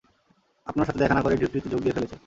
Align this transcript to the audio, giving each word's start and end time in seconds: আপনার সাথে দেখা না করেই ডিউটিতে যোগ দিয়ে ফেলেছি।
আপনার 0.67 0.85
সাথে 0.87 0.99
দেখা 0.99 1.15
না 1.15 1.21
করেই 1.23 1.39
ডিউটিতে 1.39 1.69
যোগ 1.69 1.81
দিয়ে 1.81 1.95
ফেলেছি। 1.97 2.15